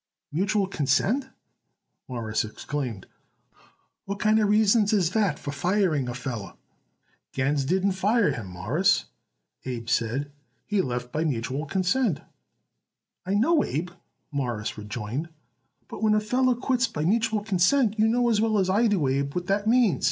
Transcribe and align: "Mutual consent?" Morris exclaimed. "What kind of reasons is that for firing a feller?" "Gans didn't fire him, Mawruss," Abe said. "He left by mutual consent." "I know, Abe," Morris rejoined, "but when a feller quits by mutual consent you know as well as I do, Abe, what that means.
"Mutual 0.31 0.65
consent?" 0.65 1.29
Morris 2.07 2.43
exclaimed. 2.43 3.05
"What 4.05 4.17
kind 4.19 4.39
of 4.39 4.49
reasons 4.49 4.93
is 4.93 5.11
that 5.11 5.37
for 5.37 5.51
firing 5.51 6.09
a 6.09 6.15
feller?" 6.15 6.55
"Gans 7.33 7.65
didn't 7.65 7.91
fire 7.91 8.31
him, 8.31 8.47
Mawruss," 8.47 9.05
Abe 9.63 9.87
said. 9.89 10.31
"He 10.65 10.81
left 10.81 11.11
by 11.11 11.23
mutual 11.23 11.67
consent." 11.67 12.21
"I 13.27 13.35
know, 13.35 13.63
Abe," 13.63 13.91
Morris 14.31 14.75
rejoined, 14.75 15.29
"but 15.87 16.01
when 16.01 16.15
a 16.15 16.19
feller 16.19 16.55
quits 16.55 16.87
by 16.87 17.05
mutual 17.05 17.43
consent 17.43 17.99
you 17.99 18.07
know 18.07 18.27
as 18.27 18.41
well 18.41 18.57
as 18.57 18.71
I 18.71 18.87
do, 18.87 19.07
Abe, 19.07 19.35
what 19.35 19.45
that 19.45 19.67
means. 19.67 19.99